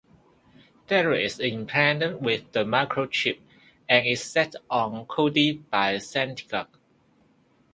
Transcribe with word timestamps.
Derek 0.87 1.23
is 1.25 1.39
implanted 1.39 2.19
with 2.23 2.53
the 2.53 2.63
microchip, 2.63 3.37
and 3.87 4.03
is 4.07 4.23
set 4.23 4.55
on 4.67 5.05
Cody 5.05 5.51
by 5.53 5.99
Santiago. 5.99 6.69